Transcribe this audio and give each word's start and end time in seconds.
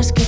ganas 0.00 0.12
que 0.12 0.24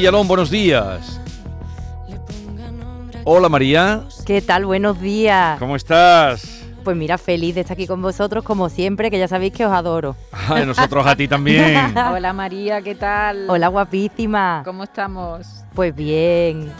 Villalón, 0.00 0.26
buenos 0.26 0.50
días. 0.50 1.20
Hola 3.24 3.50
María. 3.50 4.04
¿Qué 4.24 4.40
tal? 4.40 4.64
Buenos 4.64 4.98
días. 4.98 5.58
¿Cómo 5.58 5.76
estás? 5.76 6.64
Pues 6.82 6.96
mira, 6.96 7.18
feliz 7.18 7.54
de 7.54 7.60
estar 7.60 7.74
aquí 7.74 7.86
con 7.86 8.00
vosotros 8.00 8.42
como 8.42 8.70
siempre, 8.70 9.10
que 9.10 9.18
ya 9.18 9.28
sabéis 9.28 9.52
que 9.52 9.66
os 9.66 9.72
adoro. 9.72 10.16
Ay, 10.32 10.64
nosotros 10.64 11.06
a 11.06 11.14
ti 11.14 11.28
también. 11.28 11.94
Hola 12.14 12.32
María, 12.32 12.80
¿qué 12.80 12.94
tal? 12.94 13.44
Hola 13.50 13.68
guapísima. 13.68 14.62
¿Cómo 14.64 14.84
estamos? 14.84 15.64
Pues 15.74 15.94
bien. 15.94 16.72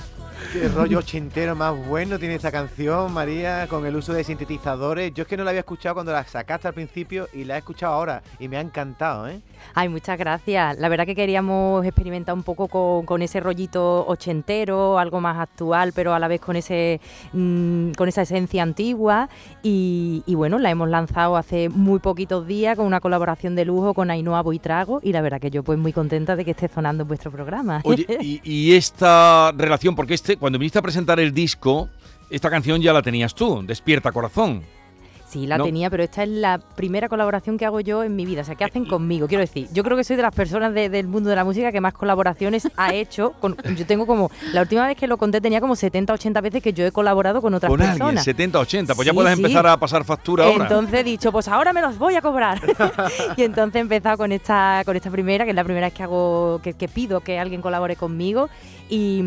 Qué 0.53 0.69
rollo 0.69 0.99
ochentero 0.99 1.55
más 1.55 1.77
bueno 1.87 2.19
tiene 2.19 2.35
esta 2.35 2.51
canción, 2.51 3.13
María, 3.13 3.69
con 3.69 3.87
el 3.87 3.95
uso 3.95 4.13
de 4.13 4.25
sintetizadores. 4.25 5.15
Yo 5.15 5.23
es 5.23 5.29
que 5.29 5.37
no 5.37 5.45
la 5.45 5.51
había 5.51 5.61
escuchado 5.61 5.95
cuando 5.95 6.11
la 6.11 6.25
sacaste 6.25 6.67
al 6.67 6.75
principio 6.75 7.29
y 7.33 7.45
la 7.45 7.55
he 7.55 7.59
escuchado 7.59 7.95
ahora 7.95 8.23
y 8.41 8.49
me 8.49 8.57
ha 8.57 8.61
encantado, 8.61 9.29
¿eh? 9.29 9.41
Ay, 9.75 9.89
muchas 9.89 10.19
gracias. 10.19 10.79
La 10.79 10.89
verdad 10.89 11.07
que 11.07 11.15
queríamos 11.15 11.85
experimentar 11.85 12.35
un 12.35 12.43
poco 12.43 12.69
con, 13.05 13.23
ese 13.23 13.41
rollito 13.41 14.07
ochentero, 14.07 14.99
algo 14.99 15.21
más 15.21 15.39
actual, 15.39 15.93
pero 15.95 16.15
a 16.15 16.19
la 16.19 16.27
vez 16.27 16.41
con 16.41 16.57
ese 16.57 17.01
mm, 17.33 17.93
con 17.93 18.09
esa 18.09 18.23
esencia 18.23 18.63
antigua. 18.63 19.29
Y, 19.63 20.25
bueno, 20.35 20.59
la 20.59 20.71
hemos 20.71 20.89
lanzado 20.89 21.37
hace 21.37 21.69
muy 21.69 22.01
poquitos 22.01 22.47
días 22.47 22.77
con 22.77 22.87
una 22.87 23.01
colaboración 23.01 23.55
de 23.55 23.65
lujo 23.65 23.95
con 23.95 24.11
Ainhoa 24.11 24.43
Buitrago 24.43 25.01
y 25.03 25.13
la 25.13 25.21
verdad 25.21 25.41
que 25.41 25.51
yo 25.51 25.63
pues 25.63 25.79
muy 25.79 25.93
contenta 25.93 26.35
de 26.35 26.45
que 26.45 26.53
esté 26.53 26.69
sonando 26.69 27.03
en 27.03 27.09
vuestro 27.09 27.31
programa. 27.31 27.83
Oye, 27.85 28.07
y, 28.21 28.41
y 28.43 28.75
esta 28.75 29.53
relación, 29.53 29.95
porque 29.95 30.15
este, 30.15 30.30
cuando 30.37 30.59
viniste 30.59 30.79
a 30.79 30.83
presentar 30.83 31.21
el 31.21 31.33
disco, 31.33 31.89
esta 32.31 32.51
canción 32.51 32.81
ya 32.81 32.93
la 32.93 33.03
tenías 33.03 33.35
tú, 33.35 33.63
Despierta 33.67 34.13
Corazón. 34.13 34.63
Sí, 35.31 35.47
la 35.47 35.63
tenía, 35.63 35.89
pero 35.91 36.03
esta 36.03 36.25
es 36.25 36.29
la 36.29 36.59
primera 36.59 37.09
colaboración 37.09 37.57
que 37.57 37.65
hago 37.65 37.79
yo 37.79 38.03
en 38.03 38.17
mi 38.17 38.27
vida. 38.27 38.41
O 38.41 38.45
sea, 38.45 38.57
¿qué 38.57 38.65
hacen 38.65 38.85
conmigo? 38.85 39.29
Quiero 39.29 39.43
decir, 39.43 39.69
yo 39.73 39.85
creo 39.85 39.97
que 39.97 40.03
soy 40.03 40.17
de 40.17 40.23
las 40.23 40.35
personas 40.35 40.75
del 40.75 41.07
mundo 41.07 41.31
de 41.31 41.37
la 41.37 41.45
música 41.45 41.71
que 41.71 41.81
más 41.81 41.95
colaboraciones 41.95 42.67
ha 42.77 42.93
hecho. 42.95 43.31
Con, 43.39 43.57
yo 43.77 43.87
tengo 43.87 44.09
como, 44.09 44.29
la 44.53 44.63
última 44.63 44.89
vez 44.89 44.97
que 44.97 45.07
lo 45.07 45.19
conté 45.19 45.41
tenía 45.41 45.61
como 45.61 45.77
70, 45.77 46.15
80 46.15 46.41
veces 46.41 46.63
que 46.65 46.73
yo 46.73 46.85
he 46.85 46.91
colaborado 46.91 47.41
con 47.41 47.55
otras 47.55 47.71
personas. 47.71 48.01
Alguien, 48.01 48.25
70, 48.25 48.59
80, 48.59 48.95
pues 48.97 49.07
ya 49.07 49.15
puedes 49.15 49.33
empezar 49.33 49.65
a 49.69 49.77
pasar 49.77 50.05
factura 50.05 50.47
ahora. 50.47 50.65
Entonces 50.65 50.99
he 50.99 51.05
dicho, 51.05 51.31
pues 51.31 51.47
ahora 51.47 51.73
me 51.73 51.81
los 51.81 51.97
voy 51.97 52.17
a 52.17 52.23
cobrar. 52.23 52.61
y 53.37 53.43
entonces 53.45 53.77
he 53.77 53.81
empezado 53.81 54.17
con 54.17 54.33
esta, 54.33 54.83
con 54.85 54.97
esta 54.97 55.13
primera, 55.13 55.45
que 55.45 55.51
es 55.51 55.57
la 55.57 55.63
primera 55.63 55.87
vez 55.87 55.95
que 55.95 56.03
hago, 56.03 56.61
que, 56.61 56.89
pido 56.89 57.21
que 57.21 57.39
alguien 57.39 57.63
colabore 57.63 57.95
conmigo. 57.95 58.49
Y, 58.89 59.23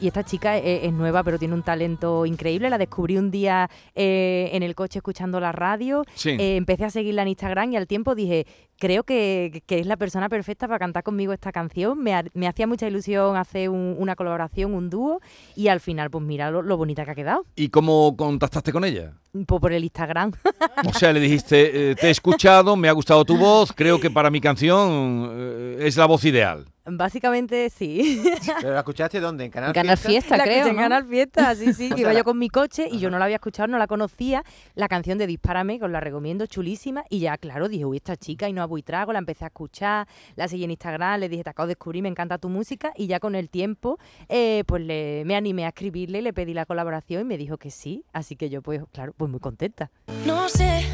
esta 0.00 0.22
chica 0.22 0.56
es, 0.56 0.92
nueva, 0.92 1.24
pero 1.24 1.36
tiene 1.36 1.54
un 1.54 1.64
talento 1.64 2.24
increíble. 2.26 2.70
La 2.70 2.78
descubrí 2.78 3.16
un 3.16 3.32
día 3.32 3.68
eh, 3.96 4.50
en 4.52 4.62
el 4.62 4.76
coche 4.76 5.00
escuchando 5.00 5.40
la 5.40 5.47
radio, 5.52 6.04
eh, 6.24 6.56
empecé 6.56 6.84
a 6.84 6.90
seguirla 6.90 7.22
en 7.22 7.28
Instagram 7.28 7.72
y 7.72 7.76
al 7.76 7.86
tiempo 7.86 8.14
dije, 8.14 8.46
creo 8.78 9.02
que, 9.02 9.62
es 9.68 9.86
la 9.86 9.96
persona 9.96 10.28
perfecta 10.28 10.66
para 10.66 10.78
cantar 10.78 11.02
conmigo 11.02 11.32
esta 11.32 11.52
canción. 11.52 12.02
Me, 12.02 12.46
hacía 12.46 12.66
mucha 12.66 12.86
ilusión 12.86 13.36
hacer 13.36 13.68
una 13.68 14.16
colaboración, 14.16 14.74
un 14.74 14.90
dúo 14.90 15.20
y 15.54 15.68
al 15.68 15.80
final, 15.80 16.10
pues 16.10 16.24
mira 16.24 16.50
lo, 16.50 16.76
bonita 16.76 17.04
que 17.04 17.10
ha 17.10 17.14
quedado. 17.14 17.44
¿Y 17.56 17.68
cómo 17.68 18.16
contactaste 18.16 18.72
con 18.72 18.84
ella? 18.84 19.12
Pues 19.46 19.60
por 19.60 19.72
el 19.72 19.84
Instagram. 19.84 20.32
O 20.86 20.92
sea, 20.92 21.12
le 21.12 21.18
dijiste, 21.18 21.90
eh, 21.90 21.94
te 21.96 22.06
he 22.06 22.10
escuchado, 22.10 22.76
me 22.76 22.88
ha 22.88 22.92
gustado 22.92 23.24
tu 23.24 23.36
voz, 23.36 23.72
creo 23.72 23.98
que 23.98 24.10
para 24.10 24.30
mi 24.30 24.40
canción 24.40 25.28
eh, 25.32 25.78
es 25.80 25.96
la 25.96 26.06
voz 26.06 26.24
ideal. 26.24 26.66
Básicamente 26.90 27.70
sí. 27.70 28.22
¿Pero 28.60 28.72
la 28.72 28.78
escuchaste 28.80 29.20
dónde? 29.20 29.44
¿En 29.44 29.50
Canal, 29.50 29.72
Canal 29.72 29.96
Fiesta? 29.96 30.38
creo. 30.42 30.66
En 30.66 30.76
Canal 30.76 31.06
Fiesta, 31.06 31.54
sí, 31.54 31.72
sí. 31.72 31.90
iba 31.96 32.12
yo 32.12 32.24
con 32.24 32.38
mi 32.38 32.48
coche 32.48 32.88
y 32.90 32.98
yo 32.98 33.10
no 33.10 33.18
la 33.18 33.24
había 33.24 33.36
escuchado, 33.36 33.68
no 33.68 33.78
la 33.78 33.86
conocía. 33.86 34.44
La 34.74 34.88
canción 34.88 35.18
de 35.18 35.26
Dispárame, 35.26 35.78
que 35.78 35.84
os 35.84 35.90
la 35.90 36.00
recomiendo, 36.00 36.46
chulísima. 36.46 37.04
Y 37.10 37.20
ya, 37.20 37.36
claro, 37.36 37.68
dije, 37.68 37.84
uy, 37.84 37.96
esta 37.98 38.16
chica 38.16 38.48
y 38.48 38.52
no 38.52 38.62
a 38.62 38.68
trago, 38.82 39.12
la 39.12 39.18
empecé 39.18 39.44
a 39.44 39.48
escuchar, 39.48 40.06
la 40.36 40.46
seguí 40.46 40.64
en 40.64 40.70
Instagram, 40.70 41.20
le 41.20 41.28
dije, 41.28 41.42
te 41.42 41.50
acabo 41.50 41.66
de 41.66 41.72
descubrir, 41.72 42.02
me 42.02 42.08
encanta 42.08 42.38
tu 42.38 42.48
música. 42.48 42.92
Y 42.96 43.06
ya 43.06 43.20
con 43.20 43.34
el 43.34 43.50
tiempo, 43.50 43.98
eh, 44.28 44.62
pues 44.66 44.82
le, 44.82 45.24
me 45.26 45.36
animé 45.36 45.64
a 45.64 45.68
escribirle, 45.68 46.22
le 46.22 46.32
pedí 46.32 46.54
la 46.54 46.64
colaboración 46.64 47.22
y 47.22 47.24
me 47.24 47.36
dijo 47.36 47.58
que 47.58 47.70
sí. 47.70 48.04
Así 48.12 48.36
que 48.36 48.50
yo, 48.50 48.62
pues, 48.62 48.82
claro, 48.92 49.14
pues 49.16 49.30
muy 49.30 49.40
contenta. 49.40 49.90
No 50.26 50.48
sé 50.48 50.84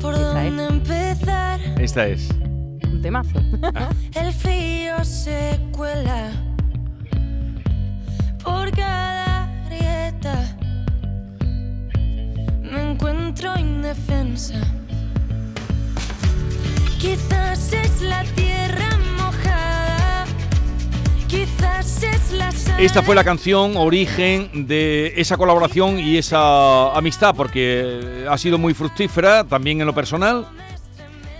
por 0.00 0.14
dónde 0.18 0.64
empezar. 0.64 1.60
Esta 1.80 2.06
es 2.06 2.28
temazo. 3.02 3.38
El 4.14 4.32
frío 4.32 4.61
Me 12.62 12.92
encuentro 12.92 13.58
indefensa. 13.58 14.60
Quizás 16.98 17.72
Esta 22.78 23.02
fue 23.02 23.14
la 23.14 23.22
canción 23.22 23.76
origen 23.76 24.66
de 24.66 25.12
esa 25.16 25.36
colaboración 25.36 26.00
y 26.00 26.16
esa 26.16 26.92
amistad, 26.96 27.34
porque 27.34 28.26
ha 28.28 28.36
sido 28.36 28.58
muy 28.58 28.74
fructífera 28.74 29.44
también 29.44 29.80
en 29.80 29.86
lo 29.86 29.94
personal. 29.94 30.48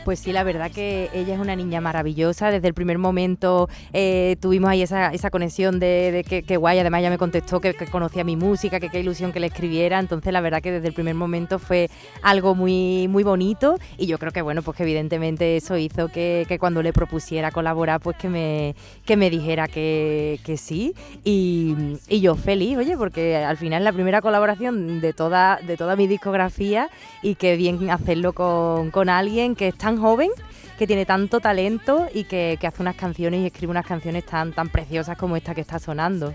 Pues 0.04 0.18
sí, 0.18 0.32
la 0.32 0.42
verdad 0.42 0.72
que 0.72 1.10
ella 1.14 1.34
es 1.34 1.40
una 1.40 1.54
niña 1.54 1.80
maravillosa. 1.80 2.50
Desde 2.50 2.66
el 2.66 2.74
primer 2.74 2.98
momento 2.98 3.68
eh, 3.92 4.36
tuvimos 4.40 4.70
ahí 4.70 4.82
esa, 4.82 5.12
esa 5.12 5.30
conexión 5.30 5.78
de, 5.78 6.24
que, 6.46 6.56
guay. 6.56 6.80
Además, 6.80 7.00
ella 7.00 7.10
me 7.10 7.18
contestó 7.18 7.60
que, 7.60 7.74
conocía 7.74 8.24
mi 8.24 8.34
música, 8.34 8.80
que 8.80 8.88
qué 8.88 8.98
ilusión 8.98 9.32
que 9.32 9.38
le 9.38 9.46
escribiera. 9.46 10.00
Entonces, 10.00 10.32
la 10.32 10.40
verdad 10.40 10.60
que 10.60 10.72
desde 10.72 10.88
el 10.88 10.94
primer 10.94 11.14
momento 11.14 11.60
fue 11.60 11.88
algo 12.22 12.56
muy, 12.56 13.06
muy 13.08 13.22
bonito. 13.22 13.78
Y 13.96 14.06
yo 14.06 14.18
creo 14.18 14.32
que, 14.32 14.42
bueno, 14.42 14.62
pues 14.62 14.76
que 14.76 14.82
evidentemente 14.82 15.56
eso 15.56 15.76
hizo 15.76 16.08
que, 16.08 16.46
cuando 16.58 16.82
le 16.82 16.92
propusiera 16.92 17.52
colaborar, 17.52 18.00
pues 18.00 18.16
que 18.16 18.28
me, 18.28 18.74
que 19.04 19.16
me 19.16 19.30
dijera 19.30 19.68
que, 19.68 20.38
sí. 20.58 20.94
Y, 21.22 21.76
yo 22.08 22.34
feliz, 22.34 22.76
oye, 22.76 22.96
porque 22.96 23.36
al 23.36 23.56
final 23.56 23.84
la 23.84 23.92
primera 23.92 24.20
colaboración 24.20 25.00
de 25.00 25.12
toda, 25.12 25.58
de 25.64 25.76
toda 25.76 25.96
mi 25.96 26.06
discografía 26.06 26.88
y 27.22 27.34
que 27.36 27.56
bien 27.56 27.90
hacerlo 27.90 28.32
con, 28.32 28.90
con 28.90 29.08
alguien 29.08 29.54
que 29.54 29.68
es 29.68 29.76
tan 29.76 29.91
joven 29.98 30.30
que 30.78 30.86
tiene 30.86 31.06
tanto 31.06 31.40
talento 31.40 32.08
y 32.12 32.24
que, 32.24 32.58
hace 32.62 32.82
unas 32.82 32.96
canciones 32.96 33.40
y 33.40 33.46
escribe 33.46 33.70
unas 33.70 33.86
canciones 33.86 34.24
tan, 34.26 34.52
tan 34.52 34.68
preciosas 34.68 35.16
como 35.16 35.36
esta 35.36 35.54
que 35.54 35.60
está 35.60 35.78
sonando. 35.78 36.34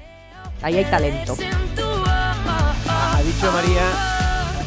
Ahí 0.62 0.78
hay 0.78 0.86
talento. 0.86 1.36
Ha 2.90 3.22
dicho 3.24 3.52
María, 3.52 3.82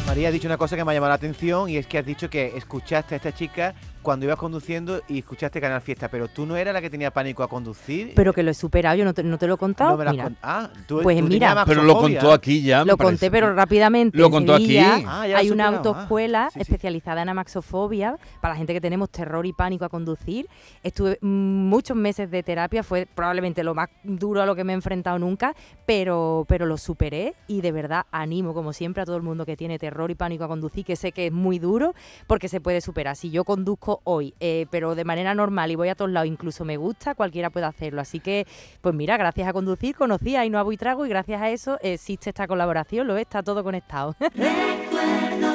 María 0.05 0.27
ha 0.27 0.31
dicho 0.31 0.47
una 0.47 0.57
cosa 0.57 0.75
que 0.75 0.83
me 0.83 0.91
ha 0.91 0.93
llamado 0.93 1.09
la 1.09 1.15
atención 1.15 1.69
y 1.69 1.77
es 1.77 1.87
que 1.87 1.97
has 1.97 2.05
dicho 2.05 2.29
que 2.29 2.55
escuchaste 2.55 3.15
a 3.15 3.17
esta 3.17 3.33
chica 3.33 3.73
cuando 4.01 4.25
ibas 4.25 4.37
conduciendo 4.37 5.01
y 5.07 5.19
escuchaste 5.19 5.61
Canal 5.61 5.81
Fiesta, 5.81 6.09
pero 6.09 6.27
tú 6.27 6.45
no 6.45 6.55
eras 6.55 6.73
la 6.73 6.81
que 6.81 6.89
tenía 6.89 7.11
pánico 7.11 7.43
a 7.43 7.47
conducir. 7.47 8.13
Pero 8.15 8.33
que 8.33 8.43
lo 8.43 8.51
he 8.51 8.53
superado, 8.53 8.95
yo 8.95 9.05
no 9.05 9.13
te, 9.13 9.23
lo 9.23 9.35
he 9.35 9.57
contado. 9.57 9.97
ah, 10.41 10.69
tú, 10.87 11.01
pues 11.01 11.21
mira, 11.23 11.63
pero 11.65 11.83
lo 11.83 11.97
contó 11.97 12.31
aquí 12.31 12.61
ya. 12.61 12.83
Lo 12.83 12.97
conté, 12.97 13.29
pero 13.29 13.53
rápidamente. 13.53 14.17
Lo 14.17 14.29
contó 14.29 14.55
aquí. 14.55 14.77
Ah, 14.77 15.21
hay 15.21 15.51
una 15.51 15.67
autoescuela 15.67 16.49
ah, 16.53 16.59
especializada 16.59 17.21
en 17.21 17.29
amaxofobia 17.29 18.17
para 18.39 18.53
la 18.53 18.57
gente 18.57 18.73
que 18.73 18.81
tenemos 18.81 19.09
terror 19.09 19.45
y 19.45 19.53
pánico 19.53 19.85
a 19.85 19.89
conducir. 19.89 20.47
Estuve 20.83 21.17
muchos 21.21 21.95
meses 21.95 22.29
de 22.31 22.43
terapia, 22.43 22.83
fue 22.83 23.05
probablemente 23.05 23.63
lo 23.63 23.75
más 23.75 23.89
duro 24.03 24.41
a 24.41 24.45
lo 24.45 24.55
que 24.55 24.63
me 24.63 24.73
he 24.73 24.75
enfrentado 24.75 25.19
nunca, 25.19 25.55
pero, 25.85 26.45
pero 26.47 26.65
lo 26.65 26.77
superé 26.77 27.35
y 27.47 27.61
de 27.61 27.71
verdad 27.71 28.05
animo, 28.11 28.53
como 28.53 28.73
siempre, 28.73 29.03
a 29.03 29.05
todo 29.05 29.17
el 29.17 29.23
mundo 29.23 29.45
que 29.45 29.57
tiene 29.57 29.79
terror 29.79 30.11
y 30.11 30.15
pánico 30.15 30.43
a 30.43 30.47
conducir, 30.47 30.85
que 30.85 30.95
sé 30.95 31.11
que 31.11 31.27
es 31.27 31.33
muy 31.33 31.59
duro, 31.59 31.93
porque 32.27 32.47
se 32.47 32.61
puede 32.61 32.81
superar. 32.81 33.15
Si 33.15 33.29
yo 33.29 33.43
conduzco 33.43 33.90
hoy, 34.03 34.33
eh, 34.39 34.65
pero 34.71 34.95
de 34.95 35.03
manera 35.03 35.33
normal 35.33 35.71
y 35.71 35.75
voy 35.75 35.89
a 35.89 35.95
todos 35.95 36.11
lados, 36.11 36.27
incluso 36.27 36.63
me 36.63 36.77
gusta, 36.77 37.15
cualquiera 37.15 37.49
puede 37.49 37.65
hacerlo. 37.65 38.01
Así 38.01 38.19
que, 38.19 38.47
pues 38.81 38.95
mira, 38.95 39.17
gracias 39.17 39.47
a 39.47 39.53
conducir 39.53 39.95
conocí 39.95 40.35
a 40.35 40.41
Ainhoa 40.41 40.63
Buitrago 40.63 41.05
y 41.05 41.09
gracias 41.09 41.41
a 41.41 41.49
eso 41.49 41.77
existe 41.81 42.29
esta 42.29 42.47
colaboración, 42.47 43.07
lo 43.07 43.17
está 43.17 43.43
todo 43.43 43.63
conectado. 43.63 44.15
Recuerdo 44.35 45.50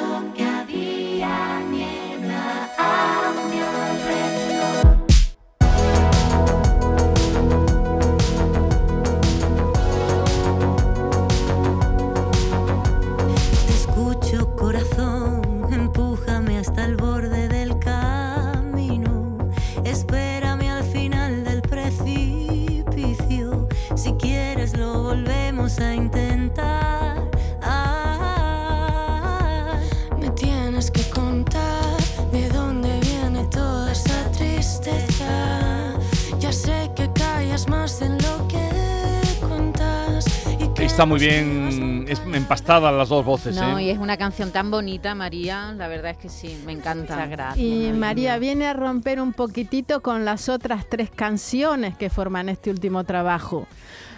vamos 25.67 25.79
a 25.81 25.93
intentar. 25.93 27.29
Ah. 27.61 28.87
Me 30.17 30.29
tienes 30.29 30.89
que 30.89 31.03
contar 31.09 31.97
de 32.31 32.47
dónde 32.49 32.97
viene 33.01 33.43
toda 33.51 33.91
tristeza. 34.31 35.93
Ya 36.39 36.53
sé 36.53 36.89
que 36.95 37.11
callas 37.11 37.67
más 37.67 38.01
en 38.01 38.17
lo 38.17 38.47
que 38.47 38.57
Está 40.79 41.05
muy 41.05 41.19
bien 41.19 42.05
empastadas 42.33 42.93
las 42.93 43.09
dos 43.09 43.25
voces. 43.25 43.55
No, 43.55 43.77
¿eh? 43.77 43.83
y 43.83 43.89
es 43.89 43.97
una 43.97 44.15
canción 44.17 44.51
tan 44.51 44.71
bonita, 44.71 45.15
María. 45.15 45.73
La 45.73 45.87
verdad 45.87 46.11
es 46.11 46.17
que 46.17 46.29
sí, 46.29 46.59
me 46.65 46.71
encanta. 46.71 47.13
Muchas 47.13 47.29
gracias. 47.29 47.63
Y 47.63 47.91
María. 47.91 47.93
María 47.93 48.39
viene 48.39 48.67
a 48.67 48.73
romper 48.73 49.19
un 49.19 49.33
poquitito 49.33 50.01
con 50.01 50.23
las 50.23 50.49
otras 50.49 50.87
tres 50.89 51.09
canciones 51.09 51.97
que 51.97 52.09
forman 52.09 52.49
este 52.49 52.71
último 52.71 53.03
trabajo. 53.03 53.67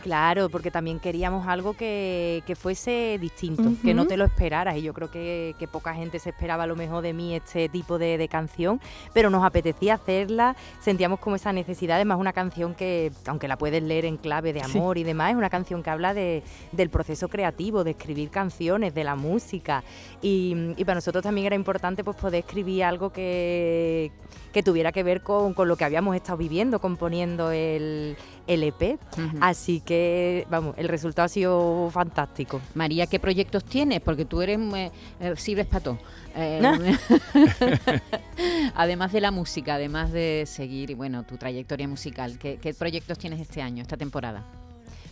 Claro, 0.04 0.50
porque 0.50 0.72
también 0.72 1.00
queríamos 1.00 1.48
algo 1.48 1.74
que, 1.74 2.44
que 2.46 2.56
fuese 2.56 3.18
distinto, 3.20 3.74
que 3.84 3.94
no 3.94 4.06
te 4.08 4.18
lo 4.18 4.26
esperaras. 4.26 4.78
Y 4.78 4.82
yo 4.82 4.94
creo 4.94 5.12
que, 5.12 5.56
que 5.60 5.68
poca 5.68 5.94
gente 5.94 6.20
se 6.20 6.30
esperaba 6.30 6.64
a 6.64 6.68
lo 6.68 6.76
mejor 6.76 7.02
de 7.04 7.14
mí 7.14 7.36
este 7.36 7.70
tipo 7.70 7.98
de, 7.98 8.18
de 8.18 8.28
canción, 8.28 8.80
pero 9.14 9.30
nos 9.30 9.44
apetecía 9.44 9.96
hacerla, 9.96 10.56
sentíamos 10.80 11.20
como 11.20 11.36
esa 11.36 11.52
necesidad, 11.54 11.96
además 11.98 12.18
una 12.20 12.34
canción 12.34 12.76
que, 12.76 13.12
aunque 13.26 13.48
la 13.48 13.58
puedes 13.58 13.84
leer 13.84 14.06
en 14.06 14.18
clave 14.18 14.54
de 14.54 14.64
Sí. 14.64 14.78
amor 14.78 14.98
y 14.98 15.04
demás, 15.04 15.32
es 15.32 15.38
una 15.38 15.50
canción 15.50 15.84
que 15.84 15.90
habla 15.90 16.14
de, 16.14 16.44
del 16.72 16.90
proceso 16.90 17.28
creativo, 17.28 17.84
de 17.84 17.92
escribir 17.92 18.30
canciones, 18.30 18.94
de 18.94 19.04
la 19.04 19.16
música. 19.16 19.84
Y, 20.22 20.74
y 20.78 20.86
para 20.86 20.96
nosotros 20.96 21.24
también 21.24 21.48
era 21.48 21.56
importante 21.56 22.04
pues 22.04 22.18
poder 22.18 22.40
escribir 22.46 22.84
algo 22.84 23.12
que, 23.12 24.12
que 24.52 24.64
tuviera 24.64 24.92
que 24.92 25.04
ver 25.04 25.22
con, 25.22 25.54
con 25.54 25.68
lo 25.68 25.76
que 25.76 25.84
habíamos 25.84 26.16
estado 26.16 26.38
viviendo, 26.38 26.80
componiendo 26.80 27.52
el, 27.52 28.18
el 28.48 28.64
EP. 28.64 29.00
Así 29.42 29.80
que, 29.80 30.48
vamos, 30.50 30.76
el 30.78 30.88
resultado 30.88 31.28
ha 31.28 31.30
sido 31.30 31.90
fantástico. 31.92 32.62
María, 32.74 33.08
¿qué 33.08 33.20
proyectos 33.20 33.64
tienes? 33.64 34.02
Porque 34.02 34.26
tú 34.26 34.42
eres, 34.42 34.60
eh, 34.60 34.92
eh, 35.20 35.34
sirves 35.38 35.68
para 35.68 35.84
todo. 35.84 36.00
Eh, 36.36 36.62
además 38.76 39.12
de 39.12 39.22
la 39.22 39.32
música, 39.32 39.76
además 39.76 40.12
de 40.12 40.46
seguir, 40.48 40.96
bueno, 40.96 41.24
tu 41.24 41.38
trayectoria 41.38 41.88
musical, 41.88 42.40
¿qué, 42.40 42.58
qué 42.58 42.74
proyectos 42.74 43.18
tienes 43.18 43.40
este 43.40 43.62
año, 43.62 43.82
esta 43.82 43.98
temporada? 43.98 44.44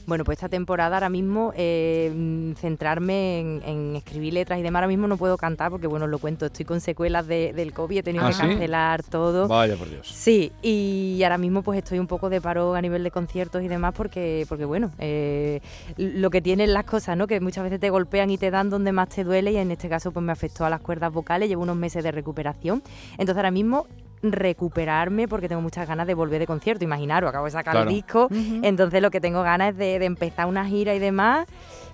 Bueno, 0.07 0.23
pues 0.23 0.37
esta 0.37 0.47
temporada 0.47 0.95
ahora 0.95 1.09
mismo 1.09 1.51
eh, 1.57 2.13
mm, 2.15 2.53
centrarme 2.53 3.39
en, 3.41 3.61
en 3.65 3.95
escribir 3.97 4.33
letras 4.33 4.57
y 4.57 4.61
demás. 4.61 4.79
Ahora 4.79 4.87
mismo 4.87 5.05
no 5.05 5.17
puedo 5.17 5.35
cantar 5.37 5.69
porque, 5.69 5.85
bueno, 5.87 6.05
os 6.05 6.11
lo 6.11 6.17
cuento, 6.17 6.45
estoy 6.45 6.63
con 6.63 6.79
secuelas 6.79 7.27
de- 7.27 7.51
del 7.51 7.73
COVID, 7.73 7.97
he 7.97 8.03
tenido 8.03 8.23
¿Ah, 8.23 8.29
que 8.29 8.33
sí? 8.35 8.39
cancelar 8.39 9.03
todo. 9.03 9.49
Vaya 9.49 9.75
por 9.75 9.89
Dios. 9.89 10.07
Sí, 10.07 10.53
y 10.61 11.19
ahora 11.23 11.37
mismo 11.37 11.61
pues 11.61 11.77
estoy 11.79 11.99
un 11.99 12.07
poco 12.07 12.29
de 12.29 12.39
paro 12.39 12.73
a 12.73 12.81
nivel 12.81 13.03
de 13.03 13.11
conciertos 13.11 13.61
y 13.63 13.67
demás 13.67 13.93
porque, 13.97 14.45
porque 14.47 14.63
bueno, 14.63 14.91
eh, 14.97 15.59
lo 15.97 16.29
que 16.29 16.41
tienen 16.41 16.73
las 16.73 16.85
cosas, 16.85 17.17
¿no? 17.17 17.27
Que 17.27 17.41
muchas 17.41 17.65
veces 17.65 17.81
te 17.81 17.89
golpean 17.89 18.29
y 18.29 18.37
te 18.37 18.49
dan 18.49 18.69
donde 18.69 18.93
más 18.93 19.09
te 19.09 19.25
duele 19.25 19.51
y 19.51 19.57
en 19.57 19.71
este 19.71 19.89
caso 19.89 20.13
pues 20.13 20.25
me 20.25 20.31
afectó 20.31 20.63
a 20.63 20.69
las 20.69 20.79
cuerdas 20.79 21.11
vocales, 21.11 21.49
llevo 21.49 21.63
unos 21.63 21.75
meses 21.75 22.01
de 22.01 22.13
recuperación. 22.13 22.81
Entonces 23.17 23.35
ahora 23.35 23.51
mismo 23.51 23.87
recuperarme 24.23 25.27
porque 25.27 25.47
tengo 25.47 25.61
muchas 25.61 25.87
ganas 25.87 26.07
de 26.07 26.13
volver 26.13 26.39
de 26.39 26.47
concierto, 26.47 26.83
imaginaros, 26.83 27.29
acabo 27.29 27.45
de 27.45 27.51
sacar 27.51 27.73
Claro. 27.73 27.89
el 27.89 27.95
disco, 27.95 28.29
entonces 28.63 29.01
lo 29.01 29.11
que 29.11 29.21
tengo 29.21 29.43
ganas 29.43 29.71
es 29.71 29.77
de, 29.77 29.99
de 29.99 30.05
empezar 30.05 30.47
una 30.47 30.65
gira 30.65 30.93
y 30.95 30.99
demás. 30.99 31.47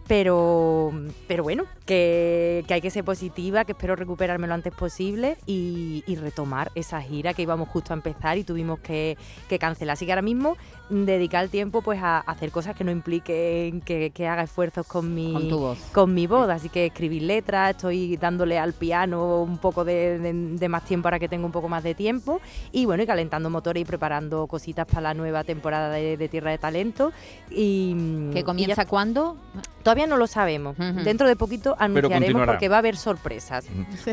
Pero, 0.07 0.91
pero 1.27 1.44
bueno, 1.44 1.63
que, 1.85 2.63
que 2.67 2.73
hay 2.73 2.81
que 2.81 2.89
ser 2.89 3.03
positiva, 3.05 3.63
que 3.65 3.71
espero 3.71 3.95
recuperarme 3.95 4.47
lo 4.47 4.53
antes 4.53 4.73
posible 4.73 5.38
y, 5.45 6.03
y 6.05 6.15
retomar 6.17 6.71
esa 6.75 7.01
gira 7.01 7.33
que 7.33 7.41
íbamos 7.44 7.69
justo 7.69 7.94
a 7.94 7.95
empezar 7.95 8.38
y 8.38 8.44
tuvimos 8.44 8.79
que, 8.79 9.17
que 9.47 9.57
cancelar. 9.59 9.94
Así 9.94 10.05
que 10.05 10.11
ahora 10.11 10.21
mismo 10.21 10.57
dedicar 10.89 11.44
el 11.45 11.50
tiempo 11.50 11.81
pues 11.81 12.00
a 12.03 12.19
hacer 12.19 12.51
cosas 12.51 12.75
que 12.75 12.83
no 12.83 12.91
impliquen 12.91 13.81
que, 13.81 14.11
que 14.11 14.27
haga 14.27 14.44
esfuerzos 14.44 14.85
con 14.85 15.13
mi, 15.15 15.31
Con 15.33 15.50
tu 15.50 15.59
voz. 15.59 15.79
con 15.94 16.13
mi 16.13 16.27
voz. 16.27 16.50
Así 16.50 16.67
que 16.69 16.88
escribir 16.88 17.23
letras, 17.23 17.71
estoy 17.71 18.17
dándole 18.17 18.59
al 18.59 18.73
piano 18.73 19.41
un 19.41 19.57
poco 19.57 19.85
de, 19.85 20.19
de- 20.19 20.33
de 20.33 20.69
más 20.69 20.83
tiempo 20.86 21.03
para 21.05 21.17
que 21.19 21.29
tenga 21.29 21.45
un 21.45 21.51
poco 21.51 21.69
más 21.69 21.83
de 21.83 21.95
tiempo. 21.95 22.41
Y 22.72 22.86
bueno, 22.86 23.03
y 23.03 23.07
calentando 23.07 23.50
motores 23.50 23.81
y 23.81 23.86
preparando 23.86 24.48
cositas 24.48 24.86
para 24.86 25.01
la 25.01 25.13
nueva 25.13 25.43
temporada 25.43 25.89
de, 25.91 26.17
de 26.17 26.27
Tierra 26.29 26.51
de 26.51 26.57
Talento. 26.57 27.12
Y, 27.50 27.95
y 27.95 28.29
¿Que 28.33 28.39
ya 28.39 28.43
comienza 28.45 28.86
cuándo? 28.86 29.38
Todavía 29.93 30.07
no 30.07 30.17
lo 30.17 30.25
sabemos. 30.27 30.75
Dentro 30.77 31.27
de 31.27 31.35
poquito 31.35 31.75
anunciaremos 31.77 32.45
porque 32.47 32.67
va 32.67 32.77
a 32.77 32.79
haber 32.79 32.97
sorpresas. 32.97 33.65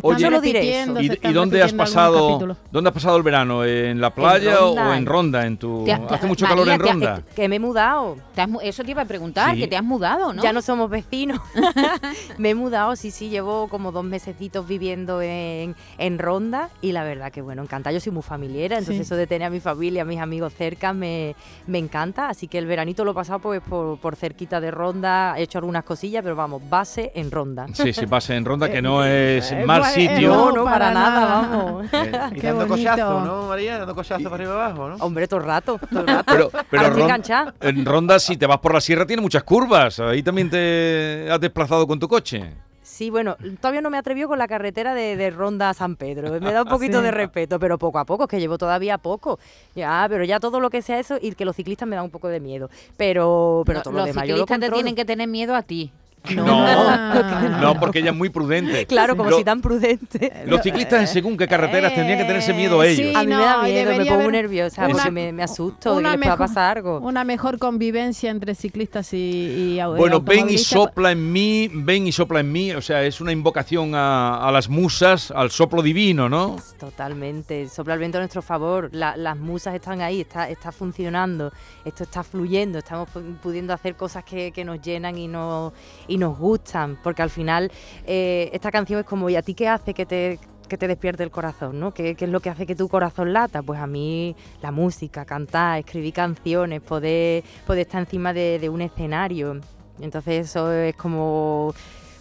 Oye, 0.02 0.20
Solo 0.24 0.40
diré 0.42 0.82
eso. 0.82 1.00
¿Y, 1.00 1.08
dónde 1.32 1.62
has 1.62 1.72
pasado 1.72 2.58
dónde 2.70 2.88
has 2.90 2.94
pasado 2.94 3.16
el 3.16 3.22
verano? 3.22 3.64
¿En 3.64 3.98
la 4.00 4.14
playa 4.14 4.56
Ronda, 4.56 4.88
o 4.90 4.92
en 4.94 5.06
Ronda? 5.06 5.46
En 5.46 5.56
tu 5.56 5.84
Te- 5.84 5.96
te- 5.96 6.14
hace 6.14 6.26
mucho 6.26 6.44
María, 6.44 6.56
calor 6.64 6.68
en 6.74 6.80
te- 6.82 6.90
Ronda. 6.90 7.16
Eh, 7.18 7.32
que 7.34 7.48
me 7.48 7.56
he 7.56 7.58
mudado. 7.60 8.16
¿Te 8.34 8.42
has 8.42 8.48
mu- 8.48 8.60
eso 8.60 8.84
te 8.84 8.90
iba 8.90 9.00
a 9.02 9.06
preguntar, 9.06 9.54
Sí. 9.54 9.60
que 9.62 9.68
te 9.68 9.76
has 9.76 9.82
mudado, 9.84 10.32
¿no? 10.34 10.42
Ya 10.42 10.52
no 10.52 10.60
somos 10.60 10.90
vecinos. 10.90 11.40
me 12.38 12.50
he 12.50 12.54
mudado, 12.54 12.94
sí, 12.96 13.10
sí, 13.10 13.30
llevo 13.30 13.68
como 13.68 13.90
dos 13.92 14.04
mesecitos 14.04 14.66
viviendo 14.68 15.22
en, 15.22 15.74
en 15.98 16.18
Ronda 16.18 16.68
y 16.82 16.92
la 16.92 17.04
verdad 17.04 17.32
que 17.32 17.40
bueno, 17.40 17.62
encanta. 17.62 17.90
Yo 17.92 18.00
soy 18.00 18.12
muy 18.12 18.22
familiar, 18.22 18.72
entonces 18.72 18.96
Sí. 18.96 19.02
eso 19.02 19.16
de 19.16 19.26
tener 19.26 19.46
a 19.46 19.50
mi 19.50 19.60
familia, 19.60 20.02
a 20.02 20.04
mis 20.04 20.20
amigos 20.20 20.52
cerca 20.52 20.92
me, 20.92 21.34
me 21.66 21.78
encanta. 21.78 22.28
Así 22.28 22.48
que 22.48 22.58
el 22.58 22.66
veranito 22.66 23.02
lo 23.04 23.12
he 23.12 23.14
pasado 23.14 23.38
pues 23.38 23.62
por, 23.62 23.98
por 23.98 24.16
cerquita 24.16 24.60
de 24.60 24.70
Ronda, 24.70 25.34
he 25.38 25.42
hecho 25.44 25.58
algunas 25.70 25.84
cosillas, 25.84 26.22
pero 26.22 26.34
vamos, 26.34 26.62
base 26.68 27.12
en 27.14 27.30
Ronda. 27.30 27.66
Sí, 27.72 27.92
sí, 27.92 28.06
pasa 28.06 28.34
en 28.34 28.44
Ronda, 28.44 28.68
que 28.70 28.82
no 28.82 29.04
es 29.04 29.52
eh, 29.52 29.64
mal 29.64 29.80
bueno, 29.80 29.94
sitio. 29.94 30.28
No, 30.34 30.50
No, 30.52 30.64
para, 30.64 30.78
para 30.78 30.94
nada, 30.94 31.20
nada. 31.20 31.40
vamos. 31.42 31.86
Eh, 31.92 32.12
y 32.32 32.40
Qué 32.40 32.46
dando 32.48 32.66
bonito. 32.66 32.90
cochazo, 32.90 33.20
¿no, 33.24 33.42
María? 33.48 33.78
Dando 33.78 33.94
cochazo 33.94 34.24
para 34.24 34.34
arriba 34.34 34.50
y 34.52 34.56
abajo, 34.56 34.88
¿no? 34.88 34.96
Hombre, 34.96 35.28
todo 35.28 35.40
el 35.40 35.46
rato, 35.46 35.78
todo 35.90 36.00
el 36.00 36.06
rato. 36.08 36.24
Pero, 36.26 36.50
pero 36.70 36.90
Ron- 36.90 37.52
en 37.60 37.84
Ronda, 37.86 38.18
si 38.18 38.36
te 38.36 38.46
vas 38.46 38.58
por 38.58 38.74
la 38.74 38.80
sierra, 38.80 39.06
tiene 39.06 39.22
muchas 39.22 39.44
curvas. 39.44 40.00
Ahí 40.00 40.22
también 40.22 40.50
te 40.50 41.28
has 41.30 41.40
desplazado 41.40 41.86
con 41.86 41.98
tu 41.98 42.08
coche. 42.08 42.52
Sí, 42.90 43.08
bueno, 43.08 43.36
todavía 43.60 43.80
no 43.82 43.88
me 43.88 43.98
atrevió 43.98 44.26
con 44.26 44.36
la 44.38 44.48
carretera 44.48 44.94
de, 44.94 45.16
de 45.16 45.30
Ronda 45.30 45.70
a 45.70 45.74
San 45.74 45.94
Pedro. 45.94 46.40
Me 46.40 46.52
da 46.52 46.62
un 46.64 46.68
poquito 46.68 46.98
Sí. 46.98 47.04
de 47.04 47.10
respeto, 47.12 47.60
pero 47.60 47.78
poco 47.78 48.00
a 48.00 48.04
poco, 48.04 48.24
es 48.24 48.28
que 48.28 48.40
llevo 48.40 48.58
todavía 48.58 48.98
poco. 48.98 49.38
Ya, 49.76 50.04
pero 50.08 50.24
ya 50.24 50.40
todo 50.40 50.58
lo 50.58 50.70
que 50.70 50.82
sea 50.82 50.98
eso 50.98 51.16
y 51.20 51.32
que 51.36 51.44
los 51.44 51.54
ciclistas 51.54 51.88
me 51.88 51.94
da 51.94 52.02
un 52.02 52.10
poco 52.10 52.26
de 52.26 52.40
miedo. 52.40 52.68
Pero, 52.96 53.62
pero 53.64 53.78
No, 53.78 53.82
todo 53.84 53.92
lo 53.92 53.98
los 54.00 54.06
demás 54.08 54.24
yo 54.26 54.34
lo 54.36 54.42
ciclistas 54.42 54.68
te 54.70 54.74
tienen 54.74 54.94
que 54.96 55.04
tener 55.04 55.28
miedo 55.28 55.54
a 55.54 55.62
ti. 55.62 55.92
No. 56.34 57.60
No, 57.60 57.80
porque 57.80 57.98
ella 58.00 58.10
es 58.10 58.16
muy 58.16 58.28
prudente. 58.30 58.86
claro, 58.86 59.16
como 59.16 59.30
Lo- 59.30 59.38
si 59.38 59.44
tan 59.44 59.60
prudente. 59.60 60.32
Los 60.46 60.62
ciclistas 60.62 61.00
en 61.00 61.06
según 61.08 61.36
qué 61.36 61.46
carreteras 61.48 61.94
tendrían 61.94 62.18
que 62.18 62.24
tenerse 62.24 62.52
miedo 62.54 62.80
a 62.80 62.86
Eh, 62.86 62.90
ellos. 62.92 63.06
sí. 63.08 63.12
A 63.14 63.20
mí 63.20 63.26
me 63.26 63.36
da 63.42 63.62
miedo, 63.62 63.96
me 63.96 64.04
pongo 64.06 64.30
nerviosa 64.30 64.84
una- 64.84 64.92
porque 64.94 65.10
me, 65.10 65.32
me 65.32 65.42
asusto 65.42 65.96
de 65.96 66.02
que 66.02 66.08
les 66.08 66.16
pueda 66.18 66.30
mejor- 66.32 66.38
pasar 66.38 66.76
algo. 66.78 66.98
Una 67.00 67.24
mejor 67.24 67.58
convivencia 67.58 68.30
entre 68.30 68.54
ciclistas 68.54 69.12
y, 69.12 69.76
y 69.78 69.80
Bueno, 69.96 70.20
ven 70.20 70.48
y 70.50 70.58
sopla 70.58 71.12
en 71.12 71.32
mí, 71.32 71.68
ven 71.72 72.06
y 72.06 72.12
sopla 72.12 72.40
en 72.40 72.52
mí. 72.52 72.72
O 72.72 72.80
sea, 72.82 73.02
es 73.02 73.20
una 73.20 73.32
invocación 73.32 73.94
a, 73.94 74.46
a 74.46 74.52
las 74.52 74.68
musas, 74.68 75.30
al 75.30 75.50
soplo 75.50 75.82
divino, 75.82 76.28
¿no? 76.28 76.56
Totalmente, 76.78 77.68
sopla 77.68 77.94
el 77.94 78.00
viento 78.00 78.18
a 78.18 78.20
nuestro 78.20 78.42
favor, 78.42 78.88
la- 78.92 79.16
las 79.16 79.36
musas 79.36 79.74
están 79.74 80.00
ahí, 80.00 80.20
está, 80.22 80.48
está 80.48 80.72
funcionando, 80.72 81.52
esto 81.84 82.04
está 82.04 82.22
fluyendo, 82.22 82.78
estamos 82.78 83.08
pu- 83.08 83.36
pudiendo 83.38 83.72
hacer 83.72 83.94
cosas 83.96 84.24
que, 84.24 84.50
que 84.52 84.64
nos 84.64 84.80
llenan 84.80 85.16
y 85.16 85.28
nos, 85.28 85.72
y 86.10 86.18
nos 86.18 86.36
gustan, 86.36 86.98
porque 87.02 87.22
al 87.22 87.30
final 87.30 87.70
eh, 88.04 88.50
esta 88.52 88.70
canción 88.70 89.00
es 89.00 89.06
como, 89.06 89.30
¿y 89.30 89.36
a 89.36 89.42
ti 89.42 89.54
qué 89.54 89.68
hace 89.68 89.94
que 89.94 90.04
te, 90.04 90.40
que 90.68 90.76
te 90.76 90.88
despierte 90.88 91.22
el 91.22 91.30
corazón? 91.30 91.78
¿no? 91.78 91.94
¿Qué, 91.94 92.16
qué 92.16 92.24
es 92.24 92.30
lo 92.30 92.40
que 92.40 92.50
hace 92.50 92.66
que 92.66 92.74
tu 92.74 92.88
corazón 92.88 93.32
lata? 93.32 93.62
Pues 93.62 93.80
a 93.80 93.86
mí 93.86 94.34
la 94.60 94.72
música, 94.72 95.24
cantar, 95.24 95.78
escribir 95.78 96.12
canciones, 96.12 96.80
poder, 96.80 97.44
poder 97.64 97.86
estar 97.86 98.00
encima 98.00 98.32
de, 98.32 98.58
de 98.58 98.68
un 98.68 98.82
escenario, 98.82 99.60
entonces 100.00 100.48
eso 100.48 100.72
es 100.72 100.96
como 100.96 101.72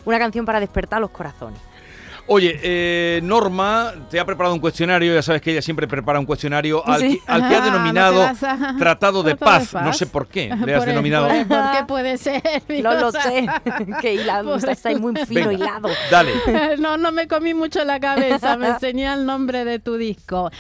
una 0.06 0.20
canción 0.20 0.46
para 0.46 0.60
despertar 0.60 1.02
los 1.02 1.10
corazones. 1.10 1.60
Oye, 2.32 2.60
eh, 2.62 3.20
Norma 3.24 3.92
te 4.10 4.20
ha 4.20 4.26
preparado 4.26 4.54
un 4.54 4.62
cuestionario, 4.62 5.14
ya 5.16 5.22
sabes 5.24 5.42
que 5.42 5.52
ella 5.52 5.62
siempre 5.64 5.88
prepara 5.88 6.20
un 6.20 6.26
cuestionario 6.28 6.86
al, 6.88 7.02
Sí. 7.02 7.20
que, 7.26 7.32
al 7.32 7.48
que 7.50 7.56
ha 7.56 7.58
Ajá, 7.64 7.66
denominado 7.72 8.22
a- 8.24 8.76
Tratado 8.78 9.24
de 9.24 9.36
Paz. 9.36 9.74
No 9.74 9.92
sé 9.94 10.06
por 10.06 10.28
qué 10.28 10.56
le 10.66 10.74
has 10.76 10.80
Por- 10.82 10.88
denominado. 10.90 11.28
por- 11.28 11.48
¿Por 11.48 11.72
qué 11.72 11.84
puede 11.88 12.18
ser? 12.18 12.42
No 12.84 12.94
lo 12.94 13.12
sé, 13.12 13.48
que 14.02 14.14
hilado, 14.14 14.52
Pues- 14.52 14.64
está 14.66 14.90
ahí 14.90 14.96
muy 14.98 15.16
fino 15.26 15.48
Venga. 15.50 15.54
hilado. 15.54 15.90
Dale. 16.12 16.32
No, 16.78 16.98
no 16.98 17.12
me 17.12 17.28
comí 17.28 17.54
mucho 17.54 17.84
la 17.84 18.00
cabeza, 18.00 18.58
me 18.58 18.68
enseñé 18.70 19.12
el 19.12 19.26
nombre 19.26 19.66
de 19.66 19.80
tu 19.80 19.96
disco. 19.98 20.52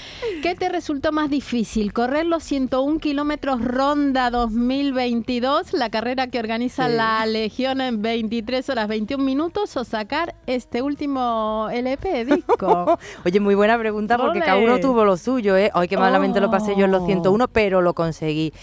¿Qué 0.41 0.55
te 0.55 0.69
resultó 0.69 1.11
más 1.11 1.29
difícil? 1.29 1.93
¿Correr 1.93 2.25
los 2.25 2.43
101 2.43 2.99
kilómetros 2.99 3.61
Ronda 3.63 4.29
2022, 4.31 5.73
la 5.73 5.89
carrera 5.89 6.27
que 6.27 6.39
organiza 6.39 6.87
Sí. 6.87 6.93
la 6.95 7.25
Legión 7.25 7.81
en 7.81 8.01
23 8.01 8.67
horas 8.69 8.87
21 8.87 9.23
minutos, 9.23 9.75
o 9.77 9.83
sacar 9.83 10.35
este 10.47 10.81
último 10.81 11.58
LP 11.67 12.23
disco? 12.25 12.97
Oye, 13.25 13.39
muy 13.41 13.55
buena 13.55 13.77
pregunta 13.77 14.17
porque 14.17 14.37
Ole. 14.37 14.45
cada 14.45 14.57
uno 14.59 14.79
tuvo 14.79 15.03
lo 15.03 15.17
suyo, 15.17 15.57
¿eh? 15.57 15.71
Ay, 15.73 15.87
qué 15.89 15.97
malamente 15.97 16.39
lo 16.39 16.49
pasé 16.49 16.75
yo 16.77 16.85
en 16.85 16.91
los 16.91 17.01
Oh. 17.03 17.05
101, 17.07 17.47
pero 17.49 17.81
lo 17.81 17.93
conseguí. 17.93 18.53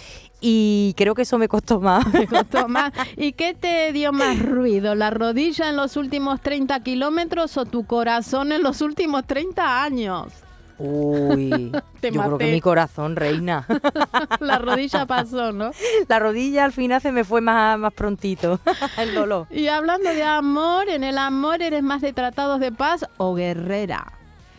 Y 0.41 0.95
creo 0.97 1.15
que 1.15 1.23
eso 1.23 1.38
me 1.38 1.49
costó 1.49 1.81
más. 1.81 2.07
Me 2.12 2.26
costó 2.26 2.69
más. 2.69 2.93
¿Y 3.17 3.33
qué 3.33 3.55
te 3.55 3.93
dio 3.93 4.12
más 4.12 4.38
ruido? 4.38 4.95
¿La 4.95 5.11
rodilla 5.11 5.69
en 5.69 5.76
los 5.76 5.97
últimos 5.97 6.41
30 6.41 6.81
kilómetros 6.81 7.57
o 7.57 7.65
tu 7.65 7.85
corazón 7.87 8.53
en 8.53 8.62
los 8.62 8.81
últimos 8.83 9.26
30 9.26 9.83
años? 9.83 10.33
Uy, 10.78 11.73
Te 12.00 12.12
yo 12.12 12.21
creo 12.23 12.38
que 12.38 12.52
mi 12.52 12.61
corazón, 12.61 13.16
reina. 13.16 13.66
La 14.40 14.59
rodilla 14.59 15.06
pasó, 15.06 15.52
¿no? 15.52 15.71
La 16.09 16.18
rodilla 16.18 16.64
al 16.64 16.73
final 16.73 17.00
se 17.00 17.12
me 17.12 17.25
fue 17.25 17.40
más, 17.40 17.78
más 17.78 17.92
prontito, 17.92 18.61
el 18.99 19.14
dolor. 19.14 19.47
Y 19.50 19.68
hablando 19.68 20.11
de 20.11 20.23
amor, 20.23 20.88
en 20.88 21.04
el 21.04 21.18
amor 21.18 21.62
eres 21.62 21.83
más 21.83 22.02
de 22.02 22.12
tratados 22.12 22.61
de 22.61 22.73
paz 22.73 23.06
o 23.16 23.35
guerrera. 23.35 24.12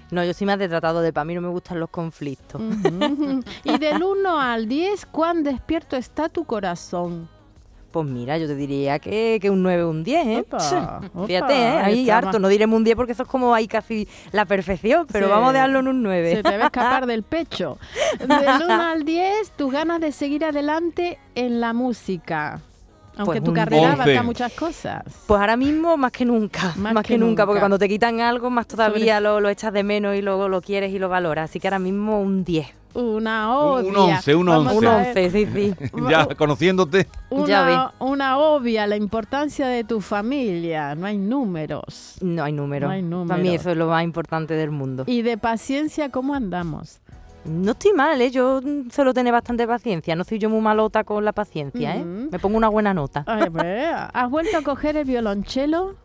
No, 0.09 0.23
yo 0.23 0.33
soy 0.33 0.47
más 0.47 0.57
de 0.57 0.69
tratado 0.69 1.01
de 1.01 1.11
paz, 1.11 1.23
a 1.23 1.25
mí 1.25 1.35
no 1.35 1.41
me 1.41 1.49
gustan 1.49 1.79
los 1.79 1.89
conflictos. 1.89 2.61
Y 3.63 3.77
del 3.77 4.01
1 4.01 4.39
al 4.39 4.67
10, 4.67 5.05
¿cuán 5.07 5.43
despierto 5.43 5.97
está 5.97 6.29
tu 6.29 6.45
corazón? 6.45 7.27
Pues 7.91 8.05
mira, 8.05 8.37
yo 8.37 8.47
te 8.47 8.55
diría 8.55 8.99
que, 8.99 9.39
que 9.41 9.49
un 9.49 9.63
9 9.63 9.83
o 9.83 9.89
un 9.89 10.03
10, 10.03 10.27
¿eh? 10.27 10.39
Opa, 10.41 11.01
Fíjate, 11.25 11.53
¿eh? 11.53 11.67
Ahí 11.79 12.01
está 12.01 12.17
harto. 12.17 12.31
más- 12.33 12.41
No 12.41 12.47
diremos 12.49 12.77
un 12.77 12.83
10 12.83 12.95
porque 12.95 13.13
eso 13.13 13.23
es 13.23 13.29
como 13.29 13.53
ahí 13.55 13.67
casi 13.67 14.07
la 14.31 14.45
perfección, 14.45 15.07
pero 15.11 15.27
Sí. 15.27 15.31
vamos 15.31 15.49
a 15.49 15.53
dejarlo 15.53 15.79
en 15.79 15.87
un 15.87 16.03
9. 16.03 16.35
Se 16.35 16.43
te 16.43 16.57
va 16.57 16.63
a 16.65 16.67
escapar 16.67 17.05
del 17.07 17.23
pecho. 17.23 17.77
Del 18.19 18.29
1 18.31 18.81
al 18.81 19.03
10, 19.03 19.51
tus 19.51 19.71
ganas 19.71 20.01
de 20.01 20.11
seguir 20.11 20.43
adelante 20.45 21.17
en 21.33 21.59
la 21.61 21.73
música. 21.73 22.59
Aunque 23.19 23.41
Pues 23.41 23.43
tu 23.45 23.53
carrera 23.53 23.81
11. 23.93 24.01
abarca 24.01 24.21
muchas 24.23 24.53
cosas. 24.53 25.03
Pues 25.25 25.39
ahora 25.41 25.57
mismo 25.57 25.97
más 25.97 26.11
que 26.11 26.23
nunca, 26.23 26.73
Más 26.75 26.93
más, 26.93 27.03
que 27.03 27.13
que, 27.13 27.17
nunca, 27.17 27.29
nunca. 27.31 27.45
porque 27.47 27.59
cuando 27.61 27.79
te 27.79 27.89
quitan 27.89 28.19
algo 28.19 28.51
más 28.51 28.67
todavía 28.67 29.19
lo, 29.19 29.39
lo 29.39 29.49
echas 29.49 29.73
de 29.73 29.81
menos 29.83 30.15
y 30.15 30.21
luego 30.21 30.49
lo 30.49 30.61
quieres 30.61 30.91
y 30.93 30.99
lo 30.99 31.09
valoras. 31.09 31.49
Así 31.49 31.59
que 31.59 31.67
ahora 31.67 31.79
mismo 31.79 32.21
un 32.21 32.43
10. 32.43 32.67
Una 32.97 33.55
Un- 33.59 33.85
un 33.85 33.95
obvia. 33.95 34.15
11, 34.15 34.35
un 34.35 34.45
Vamos 34.47 34.73
11. 34.73 34.77
Un 34.77 34.85
a 34.87 34.97
ver, 34.97 35.07
11, 35.09 35.29
sí, 35.29 35.45
sí. 35.53 35.73
Ya 36.09 36.25
conociéndote. 36.35 37.07
Ya 37.45 37.63
Una, 37.63 37.93
una 37.99 38.37
obvia, 38.39 38.87
la 38.87 38.95
importancia 38.95 39.67
de 39.67 39.83
tu 39.83 40.01
familia. 40.01 40.95
No 40.95 41.05
hay 41.05 41.17
números. 41.19 42.15
No 42.21 42.43
hay 42.43 42.53
número. 42.53 42.87
No 42.87 42.93
hay 42.93 43.27
Para 43.27 43.41
mí 43.41 43.49
eso 43.53 43.69
es 43.69 43.77
lo 43.77 43.87
más 43.87 44.03
importante 44.03 44.55
del 44.55 44.71
mundo. 44.71 45.03
Y 45.05 45.21
de 45.21 45.37
paciencia, 45.37 46.09
¿cómo 46.09 46.33
andamos? 46.33 46.99
No 47.45 47.71
estoy 47.71 47.93
mal, 47.93 48.19
¿eh? 48.19 48.31
Yo 48.31 48.61
suelo 48.91 49.13
tener 49.13 49.31
bastante 49.31 49.65
paciencia. 49.67 50.15
No 50.15 50.23
soy 50.23 50.39
yo 50.39 50.49
muy 50.49 50.59
malota 50.59 51.03
con 51.03 51.23
la 51.23 51.31
paciencia, 51.31 51.95
¿eh? 51.95 52.03
Me 52.03 52.39
pongo 52.39 52.57
una 52.57 52.67
buena 52.67 52.93
nota. 52.93 53.23
Ay, 53.27 53.49
pues, 53.49 53.87
¿Has 54.13 54.29
vuelto 54.29 54.57
a 54.57 54.61
coger 54.63 54.97
el 54.97 55.05
violonchelo? 55.05 55.95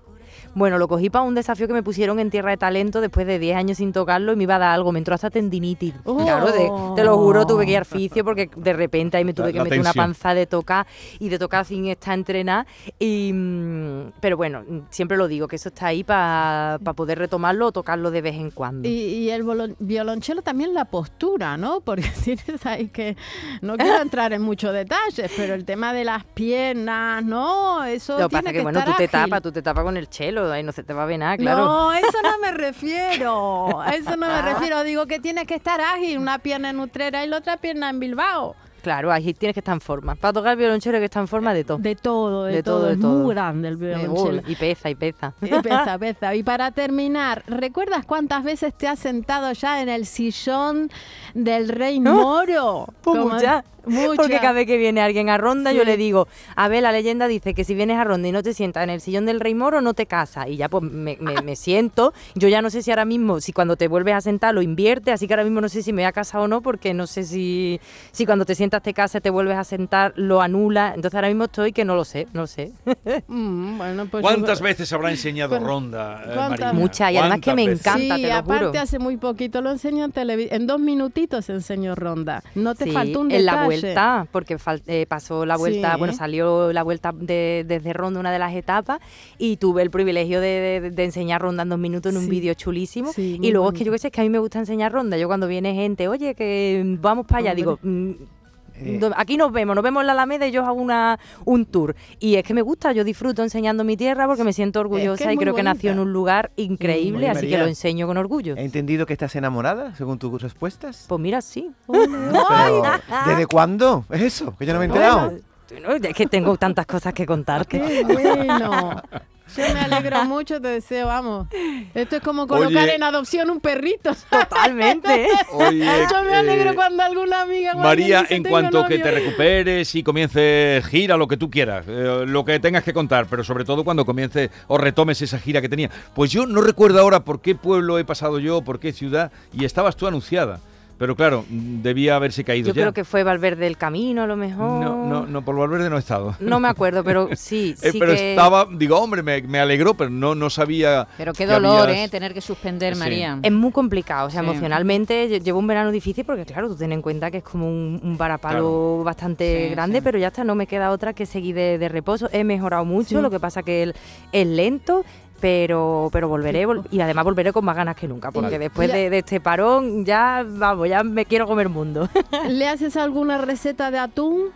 Bueno, 0.55 0.79
lo 0.79 0.87
cogí 0.89 1.09
para 1.11 1.23
un 1.25 1.35
desafío 1.35 1.67
que 1.67 1.73
me 1.73 1.83
pusieron 1.83 2.21
en 2.21 2.31
Tierra 2.31 2.51
de 2.51 2.57
Talento 2.59 3.01
después 3.01 3.27
de 3.27 3.39
10 3.39 3.57
años 3.57 3.79
sin 3.79 3.93
tocarlo 3.93 4.33
y 4.33 4.37
me 4.37 4.43
iba 4.45 4.57
a 4.57 4.59
dar 4.59 4.71
algo. 4.75 4.93
Me 4.93 4.99
entró 4.99 5.15
hasta 5.15 5.31
tendinitis. 5.31 5.95
Oh. 6.05 6.17
Claro, 6.19 6.53
de- 6.53 6.71
te 6.97 7.05
lo 7.05 7.17
juro, 7.19 7.47
tuve 7.47 7.65
que 7.65 7.73
ir 7.73 7.79
al 7.79 7.85
fisio 7.87 8.25
porque 8.25 8.51
de 8.55 8.73
repente 8.73 9.17
ahí 9.17 9.25
me 9.25 9.33
tuve 9.35 9.47
La- 9.47 9.53
que 9.53 9.59
la 9.59 9.65
meter 9.65 9.81
una 9.81 9.93
panza 9.93 10.35
de 10.35 10.47
tocar 10.47 10.87
y 11.19 11.29
de 11.31 11.39
tocar 11.39 11.65
sin 11.65 11.87
estar 11.87 12.15
entrenada. 12.15 12.67
Y, 12.99 13.33
mm, 13.33 13.72
pero 14.21 14.37
bueno, 14.37 14.65
siempre 14.91 15.17
lo 15.17 15.29
digo, 15.29 15.49
que 15.49 15.57
eso 15.57 15.69
está 15.69 15.87
ahí 15.87 16.05
para 16.05 16.79
poder 16.97 17.19
retomarlo 17.19 17.67
o 17.67 17.73
tocarlo 17.73 18.11
de 18.11 18.23
vez 18.23 18.35
en 18.35 18.51
cuando. 18.51 18.89
Y, 18.89 18.93
y 18.93 19.31
el 19.31 19.45
violonchelo 19.79 20.43
también 20.43 20.75
la 20.75 20.85
postura, 20.87 21.57
¿no? 21.57 21.81
Porque 21.85 22.11
tienes 22.25 22.65
ahí 22.67 22.89
que... 22.89 23.17
No 23.61 23.77
quiero 23.77 24.01
entrar 24.03 24.33
en 24.33 24.43
muchos 24.43 24.73
detalles, 24.73 25.31
pero 25.37 25.55
el 25.55 25.65
tema 25.65 25.93
de 25.93 26.05
las 26.05 26.25
piernas, 26.25 27.25
¿no? 27.25 27.85
Eso 27.85 28.19
Lo 28.19 28.29
que 28.29 28.41
tiene 28.41 28.43
pasa 28.43 28.53
que, 28.53 28.59
que, 28.59 28.63
bueno, 28.63 28.79
tú 28.85 28.91
estar 28.91 28.97
te 28.97 29.05
ágil. 29.05 29.31
tapas, 29.31 29.43
tú 29.43 29.53
te 29.53 29.63
tapas 29.63 29.85
con 29.85 29.97
el 29.97 30.09
chelo, 30.09 30.51
ahí 30.51 30.63
no 30.63 30.73
se 30.73 30.83
te 30.83 30.93
va 30.93 31.03
a 31.05 31.07
ver 31.07 31.19
nada, 31.19 31.37
claro. 31.37 31.65
No, 31.65 31.93
eso 31.93 32.19
no 32.23 32.39
me 32.39 32.53
refiero. 32.53 33.81
A 33.81 33.91
eso 33.91 34.17
no 34.17 34.27
me 34.29 34.43
refiero. 34.53 34.83
Digo 34.85 35.07
que 35.07 35.19
tienes 35.21 35.47
que 35.47 35.55
estar 35.55 35.81
ágil, 35.81 36.19
una 36.19 36.39
pierna 36.39 36.71
en 36.71 36.81
Utrera 36.81 37.25
y 37.25 37.29
la 37.29 37.39
otra 37.39 37.57
pierna 37.57 37.91
en 37.91 38.01
Bilbao. 38.01 38.57
Claro, 38.83 39.12
ahí 39.12 39.33
tienes 39.35 39.55
que 39.55 39.61
estar 39.61 39.75
en 39.75 39.81
forma. 39.81 40.15
Para 40.17 40.33
tocar 40.33 40.53
el 40.53 40.59
violonchelo 40.59 40.97
hay 40.97 41.03
que 41.03 41.05
estar 41.07 41.21
en 41.21 41.29
forma 41.29 41.55
de 41.55 41.65
todo. 41.65 41.79
De 41.79 41.95
todo, 41.95 42.45
de, 42.45 42.55
De 42.57 42.62
todo. 42.62 42.79
todo, 42.81 42.87
de 42.89 42.93
Es 42.95 43.01
todo. 43.01 43.19
muy 43.21 43.35
grande 43.35 43.69
el 43.69 43.77
violonchelo. 43.77 44.43
Y 44.47 44.57
pesa, 44.57 44.91
y 44.91 44.95
pesa. 44.97 45.35
Y 45.41 45.49
pesa, 45.62 45.99
pesa. 45.99 46.35
Y 46.35 46.43
para 46.43 46.71
terminar, 46.73 47.45
¿recuerdas 47.47 48.05
cuántas 48.05 48.43
veces 48.45 48.75
te 48.75 48.89
has 48.89 48.99
sentado 48.99 49.53
ya 49.53 49.81
en 49.83 49.89
el 49.89 50.05
sillón 50.07 50.91
del 51.35 51.69
rey 51.69 52.01
moro? 52.01 52.87
Pues 53.03 53.19
Como- 53.19 53.35
muchas. 53.35 53.65
Muchas. 53.87 54.17
Porque 54.17 54.37
cada 54.39 54.53
vez 54.53 54.67
que 54.67 54.77
viene 54.77 55.01
alguien 55.01 55.29
a 55.29 55.39
Ronda, 55.39 55.71
Sí. 55.73 55.77
yo 55.77 55.85
le 55.85 55.97
digo, 55.97 56.29
a 56.57 56.69
ver, 56.69 56.83
la 56.83 56.93
leyenda 56.93 57.27
dice 57.29 57.55
que 57.55 57.65
si 57.65 57.75
vienes 57.75 57.99
a 57.99 58.05
Ronda 58.05 58.29
y 58.29 58.33
no 58.33 58.43
te 58.43 58.55
sientas 58.55 58.85
en 58.85 58.91
el 58.91 59.01
sillón 59.01 59.27
del 59.27 59.41
rey 59.41 59.55
moro, 59.55 59.81
no 59.81 59.95
te 59.95 60.07
casas. 60.07 60.49
Y 60.49 60.57
ya 60.57 60.69
pues 60.69 60.83
me, 60.85 61.17
me- 61.21 61.43
me 61.43 61.57
siento. 61.57 62.12
Yo 62.35 62.49
ya 62.49 62.62
no 62.62 62.71
sé 62.71 62.83
si 62.83 62.91
ahora 62.91 63.05
mismo, 63.05 63.41
si 63.41 63.53
cuando 63.53 63.77
te 63.77 63.89
vuelves 63.89 64.15
a 64.15 64.21
sentar 64.21 64.55
lo 64.55 64.62
invierte, 64.62 65.12
así 65.12 65.27
que 65.27 65.35
ahora 65.35 65.45
mismo 65.45 65.61
no 65.61 65.69
sé 65.69 65.83
si 65.83 65.93
me 65.93 66.03
voy 66.03 66.07
a 66.09 66.12
casar 66.12 66.41
o 66.41 66.49
no, 66.49 66.61
porque 66.62 66.95
no 66.95 67.07
sé 67.07 67.25
si, 67.25 67.81
si 68.12 68.27
cuando 68.27 68.45
te 68.45 68.55
sientas 68.55 68.83
te 68.83 68.95
casas, 68.95 69.23
te 69.23 69.31
vuelves 69.31 69.57
a 69.57 69.65
sentar, 69.65 70.12
lo 70.17 70.41
anula. 70.43 70.93
Entonces 70.95 71.15
ahora 71.15 71.29
mismo 71.29 71.45
estoy 71.45 71.73
que 71.73 71.85
no 71.85 71.95
lo 71.95 72.05
sé, 72.05 72.27
no 72.33 72.43
lo 72.43 72.47
sé. 72.47 72.73
Mm, 73.29 73.79
bueno, 73.79 74.07
pues 74.11 74.23
¿Cuántas 74.23 74.59
yo- 74.59 74.65
veces 74.65 74.93
habrá 74.93 75.11
enseñado 75.11 75.51
Bueno, 75.51 75.67
Ronda, 75.67 76.23
eh. 76.27 76.73
Muchas, 76.73 77.12
y 77.12 77.17
además 77.17 77.41
que 77.41 77.55
me 77.55 77.65
¿Cuántas 77.65 77.85
veces? 77.85 77.87
encanta, 77.87 78.17
sí, 78.17 78.23
te 78.23 78.29
lo 78.29 78.35
aparte 78.35 78.67
juro. 78.67 78.81
hace 78.81 78.99
muy 78.99 79.17
poquito 79.17 79.61
lo 79.62 79.71
enseño 79.71 80.05
en 80.05 80.12
televisión. 80.12 80.61
En 80.61 80.67
dos 80.67 80.81
minutitos 80.81 81.49
enseñó 81.49 81.95
ronda. 81.95 82.43
No 82.55 82.75
te 82.75 82.85
Sí, 82.85 82.91
faltó 82.93 83.21
un 83.21 83.31
en 83.31 83.45
la 83.47 83.53
detalle. 83.53 83.69
Vuelta, 83.81 84.26
porque 84.31 84.57
eh, 84.87 85.07
pasó 85.09 85.47
la 85.47 85.57
vuelta, 85.57 85.93
Sí. 85.93 85.99
bueno, 85.99 86.12
salió 86.14 86.73
la 86.73 86.83
vuelta 86.83 87.12
de- 87.14 87.64
desde 87.67 87.93
Ronda, 87.93 88.21
una 88.21 88.33
de 88.33 88.38
las 88.38 88.55
etapas, 88.55 88.99
y 89.38 89.57
tuve 89.57 89.83
el 89.83 89.91
privilegio 89.91 90.41
de, 90.41 90.81
de- 90.81 90.91
de 90.91 91.05
enseñar 91.05 91.41
Ronda 91.43 91.62
en 91.62 91.69
dos 91.71 91.79
minutos 91.79 92.12
en 92.12 92.19
un 92.19 92.29
vídeo 92.29 92.55
chulísimo. 92.55 93.11
Y 93.17 93.50
luego 93.50 93.69
es 93.73 93.79
que 93.79 93.85
yo 93.85 93.93
qué 93.93 93.99
sé, 93.99 94.09
es 94.09 94.12
que 94.12 94.21
a 94.21 94.25
mí 94.25 94.31
me 94.31 94.38
gusta 94.38 94.59
enseñar 94.59 94.93
Ronda. 94.93 95.17
Yo 95.17 95.26
cuando 95.29 95.47
viene 95.47 95.75
gente, 95.75 96.09
oye, 96.09 96.35
que 96.35 96.83
vamos 97.00 97.26
para 97.26 97.50
allá, 97.50 97.50
Hombre. 97.69 98.17
digo... 98.21 98.26
Eh. 98.75 99.00
Aquí 99.17 99.37
nos 99.37 99.52
vemos, 99.52 99.75
nos 99.75 99.83
vemos 99.83 100.00
en 100.02 100.07
la 100.07 100.12
Alameda 100.12 100.47
y 100.47 100.50
yo 100.50 100.64
hago 100.64 100.81
una, 100.81 101.19
un 101.45 101.67
tour. 101.67 101.95
Y 102.19 102.37
es 102.37 102.45
que 102.45 102.55
me 102.55 102.62
gusta, 102.62 102.93
yo 102.93 103.05
disfruto 103.05 103.43
enseñando 103.43 103.85
mi 103.85 103.97
tierra 103.97 104.26
porque 104.26 104.45
me 104.45 104.52
siento 104.52 104.81
orgullosa 104.81 105.25
es 105.25 105.33
y 105.33 105.37
muy 105.37 105.45
creo 105.45 105.55
que 105.55 105.62
nació 105.62 105.91
en 105.91 105.97
bonita. 105.97 106.09
un 106.09 106.12
lugar 106.12 106.50
increíble, 106.57 107.26
Oye, 107.26 107.31
así 107.31 107.41
que 107.41 107.52
María. 107.52 107.59
lo 107.64 107.67
enseño 107.69 108.07
con 108.07 108.17
orgullo. 108.17 108.57
He 108.57 108.64
entendido 108.64 109.07
que 109.07 109.12
estás 109.12 109.35
enamorada, 109.37 109.95
según 109.97 110.19
tus 110.19 110.41
respuestas. 110.41 111.07
Pues 111.09 111.21
mira, 111.21 111.41
sí. 111.41 111.71
Pero, 111.87 112.83
¿desde 113.26 113.47
cuándo 113.47 114.05
es 114.11 114.23
eso? 114.23 114.57
Que 114.57 114.67
yo 114.67 114.73
no 114.73 114.79
me 114.79 114.87
he 114.87 114.88
enterado. 114.88 115.35
Bueno, 115.71 115.93
es 115.93 116.14
que 116.14 116.26
tengo 116.26 116.57
tantas 116.57 116.87
cosas 116.87 117.14
que 117.14 117.25
contarte. 117.25 117.81
Qué 117.81 118.05
bueno. 118.05 119.02
Yo 119.57 119.75
me 119.75 119.81
alegro 119.81 120.25
mucho, 120.25 120.61
te 120.61 120.69
deseo, 120.69 121.07
vamos. 121.07 121.47
Esto 121.95 122.17
es 122.17 122.23
como 122.23 122.47
colocar 122.47 122.85
Oye. 122.85 122.95
en 122.95 123.03
adopción 123.03 123.51
un 123.51 123.61
perrito. 123.61 124.13
Totalmente. 124.31 125.29
Oye, 125.53 125.85
Yo 126.11 126.23
me 126.25 126.35
alegro 126.37 126.71
eh, 126.71 126.75
cuando 126.75 127.03
alguna 127.03 127.43
amiga 127.43 127.75
María, 127.75 128.23
dice, 128.23 128.35
en 128.37 128.43
"Tengo 128.45 128.53
cuanto 128.55 128.85
que 128.87 128.99
novio". 128.99 129.03
te 129.05 129.11
recuperes 129.11 129.95
y 129.95 130.03
comiences 130.03 130.85
gira, 130.87 131.17
lo 131.17 131.29
que 131.29 131.37
tú 131.37 131.51
quieras, 131.51 131.85
eh, 131.89 132.25
lo 132.27 132.45
que 132.45 132.59
tengas 132.61 132.85
que 132.85 132.93
contar, 132.93 133.27
pero 133.29 133.45
sobre 133.45 133.65
todo 133.65 133.85
cuando 133.85 134.05
comiences 134.05 134.51
o 134.69 134.79
retomes 134.79 135.21
esa 135.23 135.39
gira 135.39 135.61
que 135.61 135.69
tenía. 135.69 135.91
Pues 136.15 136.31
yo 136.31 136.47
no 136.47 136.61
recuerdo 136.63 137.01
ahora 137.01 137.21
por 137.25 137.41
qué 137.41 137.55
pueblo 137.55 137.99
he 137.99 138.05
pasado 138.05 138.39
yo, 138.39 138.63
por 138.63 138.81
qué 138.81 138.93
ciudad, 138.93 139.33
y 139.53 139.65
estabas 139.65 139.97
tú 139.97 140.07
anunciada. 140.07 140.61
Pero 141.03 141.17
claro, 141.17 141.45
debía 141.51 142.15
haberse 142.15 142.45
caído 142.45 142.69
Yo 142.69 142.75
ya. 142.75 142.83
creo 142.83 142.93
que 142.93 143.03
fue 143.05 143.25
Valverde 143.25 143.65
del 143.65 143.77
Camino, 143.77 144.23
a 144.23 144.27
lo 144.29 144.37
mejor. 144.37 144.85
No, 144.85 145.05
no, 145.05 145.27
no, 145.27 145.45
por 145.45 145.57
Valverde 145.57 145.91
no 145.91 145.97
he 145.97 145.99
estado. 145.99 146.37
No 146.39 146.61
me 146.61 146.69
acuerdo, 146.69 147.03
pero 147.03 147.29
sí, 147.37 147.75
Eh, 147.83 147.91
sí 147.91 147.99
pero 147.99 148.13
que... 148.15 148.31
estaba, 148.31 148.69
digo, 148.71 149.01
hombre, 149.01 149.21
me, 149.25 149.43
me 149.43 149.59
alegró, 149.59 149.95
pero 149.95 150.11
no, 150.11 150.37
no 150.37 150.49
sabía. 150.49 151.09
Pero 151.19 151.33
qué 151.33 151.45
dolor, 151.45 151.89
habías- 151.89 152.07
¿eh? 152.07 152.09
Tener 152.09 152.33
que 152.33 152.41
suspender, 152.41 152.95
Sí. 152.95 153.01
María. 153.01 153.37
Es 153.43 153.51
muy 153.51 153.73
complicado, 153.73 154.29
o 154.29 154.31
sea, 154.31 154.43
Sí. 154.43 154.47
emocionalmente 154.49 155.29
lle- 155.29 155.43
llevo 155.43 155.59
un 155.59 155.67
verano 155.67 155.91
difícil 155.91 156.25
porque, 156.25 156.45
claro, 156.47 156.69
tú 156.69 156.77
ten 156.77 156.93
en 156.93 157.03
cuenta 157.03 157.33
que 157.33 157.39
es 157.39 157.43
como 157.43 157.69
un, 157.69 157.99
un 158.01 158.17
varapalo 158.17 159.03
bastante 159.03 159.67
Sí, 159.71 159.75
grande, 159.75 159.99
sí. 159.99 160.05
pero 160.05 160.19
ya 160.19 160.29
está, 160.29 160.45
no 160.45 160.55
me 160.55 160.69
queda 160.69 160.93
otra 160.93 161.15
que 161.15 161.27
seguir 161.27 161.57
de, 161.57 161.79
de 161.79 161.89
reposo. 161.89 162.29
He 162.33 162.45
mejorado 162.45 162.85
mucho, 162.85 163.17
Sí. 163.17 163.21
lo 163.23 163.29
que 163.29 163.41
pasa 163.41 163.65
que 163.65 163.83
el- 163.83 163.95
es 164.31 164.47
lento, 164.47 165.05
pero, 165.43 166.09
pero 166.13 166.29
volveré 166.29 166.65
vol- 166.69 166.87
y 166.93 167.01
además 167.01 167.25
volveré 167.25 167.53
con 167.53 167.65
más 167.65 167.75
ganas 167.75 167.97
que 167.97 168.07
nunca, 168.07 168.31
porque 168.31 168.47
Vale. 168.53 168.59
después 168.61 168.93
de, 168.93 169.11
de 169.11 169.19
este 169.19 169.41
parón 169.41 170.05
ya, 170.05 170.47
vamos, 170.49 170.89
ya 170.89 171.03
me 171.03 171.25
quiero 171.27 171.49
comer 171.49 171.69
mundo. 171.69 172.09
¿Le 172.49 172.69
haces 172.69 172.97
alguna 172.97 173.39
receta 173.39 173.91
de 173.91 173.99
atún 173.99 174.51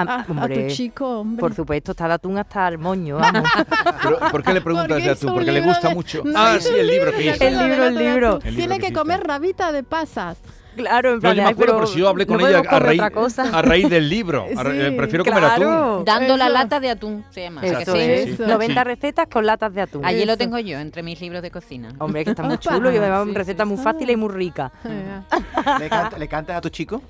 Ah, 0.00 0.04
a, 0.06 0.20
a 0.22 0.26
hombre, 0.30 0.68
tu 0.68 0.74
chico? 0.74 1.20
Hombre. 1.20 1.40
Por 1.40 1.54
supuesto, 1.54 1.90
está 1.90 2.08
de 2.08 2.14
atún 2.14 2.38
hasta 2.38 2.66
el 2.68 2.78
moño, 2.78 3.16
vamos. 3.18 3.42
Pero, 4.02 4.18
¿Por 4.30 4.42
qué 4.44 4.52
le 4.54 4.60
preguntas 4.62 4.88
Porque 4.88 5.04
de 5.04 5.10
atún? 5.10 5.34
Porque 5.34 5.52
le 5.52 5.60
gusta 5.60 5.88
de- 5.88 5.94
mucho. 5.94 6.22
No, 6.24 6.32
ah, 6.38 6.56
sí, 6.58 6.72
el 6.74 6.86
libro 6.86 7.10
que 7.12 7.22
hizo. 7.26 7.44
El 7.44 7.58
libro, 7.58 7.84
el 7.84 7.94
libro. 7.98 8.28
atún. 8.36 8.46
El 8.48 8.54
libro 8.56 8.68
Tiene 8.76 8.78
que 8.88 8.92
comer 8.94 9.20
rabita 9.26 9.72
de 9.72 9.82
pasas. 9.82 10.38
Claro, 10.78 11.08
en 11.10 11.14
No, 11.16 11.20
plan, 11.20 11.36
yo 11.36 11.42
me 11.42 11.48
acuerdo, 11.50 11.72
pero 11.74 11.78
pero 11.78 11.86
si 11.92 11.98
yo 11.98 12.08
hablé 12.08 12.24
no 12.24 12.36
con 12.38 12.46
ella 12.46 12.62
a 12.68 12.78
raíz, 12.78 13.00
otra 13.00 13.10
cosa. 13.10 13.42
a 13.58 13.62
raíz 13.62 13.90
del 13.90 14.08
libro. 14.08 14.46
Sí, 14.78 14.90
prefiero 14.96 15.24
comer 15.24 15.44
atún. 15.44 15.64
Claro. 15.66 16.02
Dando 16.06 16.36
la 16.36 16.48
lata 16.48 16.80
de 16.80 16.90
atún, 16.90 17.24
se 17.30 17.42
llama. 17.42 17.62
Eso 17.62 17.76
¿a 17.76 17.78
que 17.80 17.84
sí, 17.86 17.98
es. 17.98 18.24
sí. 18.24 18.30
Eso. 18.32 18.46
90 18.46 18.80
Sí. 18.82 18.84
recetas 18.86 19.26
con 19.28 19.44
latas 19.46 19.74
de 19.74 19.82
atún. 19.82 20.04
Allí 20.04 20.24
lo 20.24 20.36
tengo 20.36 20.58
yo, 20.58 20.78
entre 20.78 21.02
mis 21.02 21.20
libros 21.20 21.42
de 21.42 21.50
cocina. 21.50 21.92
Hombre, 21.98 22.24
que 22.24 22.30
está 22.30 22.42
muy 22.42 22.58
chulo 22.58 22.92
y 22.92 22.96
además 22.96 23.26
Sí, 23.26 23.34
recetas 23.34 23.66
sí. 23.68 23.74
muy 23.74 23.82
fáciles 23.82 24.14
y 24.14 24.16
muy 24.16 24.28
ricas. 24.30 24.70
¿Le, 24.84 25.88
canta- 25.88 26.18
le 26.18 26.28
cantas 26.28 26.56
a 26.56 26.60
tu 26.60 26.68
chico? 26.68 27.02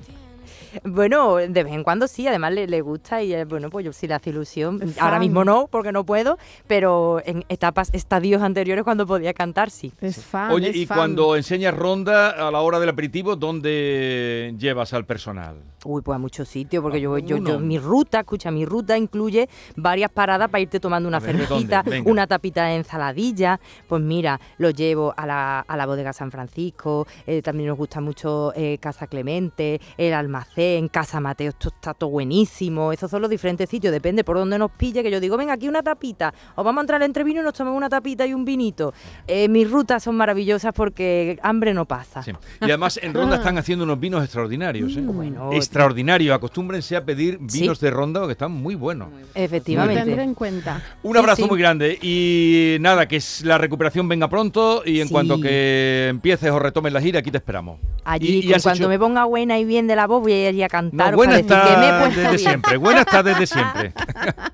Bueno, 0.85 1.37
de 1.37 1.49
vez 1.65 1.73
en 1.73 1.83
cuando 1.83 2.09
sí, 2.09 2.27
además 2.27 2.53
le, 2.53 2.67
le 2.67 2.81
gusta 2.81 3.23
y 3.23 3.35
eh, 3.35 3.45
bueno, 3.45 3.71
pues 3.71 3.85
yo 3.85 3.93
sí 3.93 4.07
le 4.07 4.15
hace 4.15 4.31
ilusión. 4.31 4.81
Ahora 5.01 5.19
mismo 5.19 5.45
no, 5.45 5.69
porque 5.71 5.93
no 5.93 6.05
puedo, 6.05 6.39
pero 6.67 7.21
en 7.25 7.45
etapas, 7.49 7.91
estadios 7.93 8.43
anteriores 8.43 8.85
cuando 8.85 9.07
podía 9.07 9.33
cantar, 9.35 9.71
sí. 9.71 9.93
Es 10.01 10.25
fan. 10.25 10.51
Oye, 10.53 10.71
es 10.71 10.77
y 10.77 10.87
fan. 10.87 10.97
cuando 10.99 11.37
enseñas 11.37 11.75
ronda 11.75 12.31
a 12.31 12.51
la 12.51 12.61
hora 12.61 12.81
del 12.81 12.89
aperitivo, 12.89 13.37
¿dónde 13.37 14.55
llevas 14.59 14.93
al 14.93 15.05
personal? 15.05 15.57
Uy, 15.85 16.03
pues 16.03 16.17
a 16.17 16.19
muchos 16.19 16.49
sitios, 16.49 16.83
porque 16.83 17.01
yo, 17.01 17.19
yo, 17.19 17.37
yo, 17.39 17.59
mi 17.61 17.79
ruta, 17.79 18.21
escucha, 18.21 18.51
mi 18.51 18.65
ruta 18.65 18.99
incluye 18.99 19.49
varias 19.77 20.11
paradas 20.11 20.51
para 20.51 20.61
irte 20.61 20.81
tomando 20.81 21.09
una 21.09 21.21
cervecita, 21.21 21.85
una 22.05 22.27
tapita 22.27 22.65
de 22.65 22.77
ensaladilla. 22.77 23.61
Pues 23.87 24.03
mira, 24.03 24.41
lo 24.59 24.71
llevo 24.71 25.15
a 25.17 25.27
la, 25.27 25.61
a 25.61 25.77
la 25.77 25.87
bodega 25.87 26.13
San 26.13 26.31
Francisco, 26.31 27.07
eh, 27.27 27.43
también 27.43 27.69
nos 27.69 27.79
gusta 27.79 28.01
mucho 28.01 28.53
eh, 28.57 28.79
Casa 28.79 29.07
Clemente, 29.07 29.81
el 29.97 30.13
Almacén, 30.15 30.58
en 30.59 30.89
Casa 30.89 31.21
Mateo, 31.21 31.51
esto 31.51 31.69
está 31.69 31.95
todo 31.95 32.11
buenísimo. 32.11 32.93
Esos 32.93 33.11
son 33.11 33.23
los 33.23 33.31
diferentes 33.31 33.69
sitios, 33.69 33.93
depende 33.93 34.25
por 34.25 34.37
dónde 34.37 34.59
nos 34.59 34.71
pille, 34.73 35.03
que 35.03 35.11
yo 35.11 35.21
digo, 35.21 35.37
venga, 35.37 35.53
aquí 35.55 35.69
una 35.69 35.83
tapita, 35.83 36.33
o 36.57 36.65
vamos 36.65 36.81
a 36.81 36.83
entrar 36.83 37.03
entre 37.03 37.25
vino 37.25 37.41
y 37.41 37.45
nos 37.45 37.55
tomamos 37.55 37.77
una 37.77 37.89
tapita 37.89 38.27
y 38.27 38.35
un 38.35 38.45
vinito. 38.45 38.93
Eh, 39.27 39.49
mis 39.49 39.71
rutas 39.71 40.03
son 40.03 40.17
maravillosas 40.17 40.73
porque 40.75 41.39
hambre 41.43 41.73
no 41.75 41.85
pasa. 41.87 42.23
Sí. 42.23 42.33
Y 42.61 42.65
además 42.65 42.99
en 43.03 43.15
Ronda 43.15 43.37
están 43.49 43.57
haciendo 43.59 43.85
unos 43.85 44.01
vinos 44.01 44.23
extraordinarios. 44.25 44.97
¿eh? 44.97 45.01
Bueno, 45.03 45.53
Extraordinarios. 45.53 46.35
Acostúmbrense 46.35 46.97
a 46.97 47.05
pedir 47.05 47.39
Sí. 47.49 47.61
vinos 47.61 47.81
de 47.81 47.91
Ronda 47.91 48.25
que 48.27 48.33
están 48.33 48.53
muy 48.53 48.75
buenos. 48.75 49.09
Efectivamente. 49.35 50.03
tendré 50.05 50.23
en 50.23 50.35
cuenta. 50.35 50.83
Un 51.03 51.13
Sí, 51.13 51.19
abrazo 51.19 51.43
sí. 51.43 51.49
muy 51.49 51.59
grande 51.59 51.99
y 52.03 52.77
nada, 52.81 53.07
que 53.07 53.17
es- 53.17 53.43
la 53.45 53.59
recuperación 53.59 54.09
venga 54.09 54.29
pronto 54.29 54.83
y 54.85 55.01
en 55.01 55.09
Sí. 55.09 55.13
cuanto 55.13 55.41
que 55.41 56.09
empieces 56.11 56.51
o 56.51 56.59
retomes 56.59 56.93
la 56.93 57.01
gira, 57.01 57.21
aquí 57.21 57.31
te 57.31 57.39
esperamos. 57.39 57.79
Allí, 58.05 58.29
Y- 58.29 58.39
y 58.39 58.61
cuando 58.61 58.71
hecho- 58.85 58.89
me 58.89 58.99
ponga 58.99 59.25
buena 59.25 59.59
y 59.59 59.65
bien 59.65 59.87
de 59.87 59.95
la 59.97 60.07
voz, 60.07 60.23
voy 60.23 60.33
a 60.33 60.48
ir 60.57 60.65
a 60.65 60.69
cantar 60.69 61.11
No, 61.13 61.17
buena 61.17 61.35
para 61.41 61.43
decir 61.43 61.75
que 61.75 61.77
me 61.79 61.85
he 61.87 61.89
está 61.89 61.99
puesto 62.01 62.21
desde 62.21 62.37
bien. 62.37 62.49
siempre, 62.49 62.77
buena 62.77 63.01
está 63.01 63.23
desde 63.23 63.47
siempre. 63.47 63.93